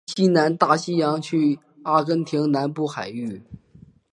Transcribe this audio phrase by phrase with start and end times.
[0.03, 3.43] 分布于西南大西洋区阿根廷南部海域。